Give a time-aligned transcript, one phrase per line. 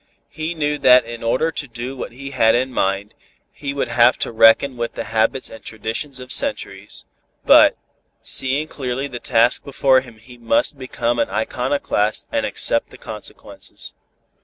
[0.31, 3.13] He knew that in order to do what he had in mind,
[3.51, 7.05] he would have to reckon with the habits and traditions of centuries,
[7.45, 7.77] but,
[8.23, 12.97] seeing clearly the task before him he must needs become an iconoclast and accept the
[12.97, 13.93] consequences.